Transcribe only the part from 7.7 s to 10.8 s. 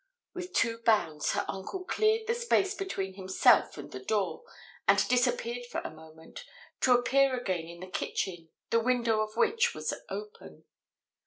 the kitchen, the window of which was open.